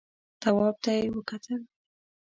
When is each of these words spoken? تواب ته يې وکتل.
تواب 0.41 0.75
ته 0.83 0.91
يې 0.97 1.05
وکتل. 1.15 1.61